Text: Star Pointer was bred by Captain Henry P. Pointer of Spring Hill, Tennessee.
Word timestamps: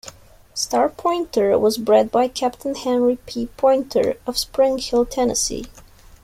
Star 0.55 0.89
Pointer 0.89 1.59
was 1.59 1.77
bred 1.77 2.09
by 2.09 2.27
Captain 2.27 2.73
Henry 2.73 3.19
P. 3.27 3.49
Pointer 3.55 4.15
of 4.25 4.35
Spring 4.35 4.79
Hill, 4.79 5.05
Tennessee. 5.05 5.67